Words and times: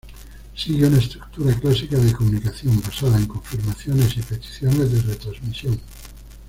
Sigue 0.55 0.87
una 0.87 0.97
estructura 0.97 1.53
clásica 1.59 1.95
de 1.95 2.11
comunicación 2.11 2.81
basada 2.81 3.17
en 3.19 3.27
confirmaciones 3.27 4.17
y 4.17 4.23
peticiones 4.23 4.91
de 4.93 4.99
retransmisión. 5.13 5.79